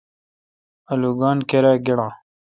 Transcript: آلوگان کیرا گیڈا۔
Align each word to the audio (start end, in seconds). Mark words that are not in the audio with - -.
آلوگان 0.91 1.37
کیرا 1.49 1.73
گیڈا۔ 1.85 2.07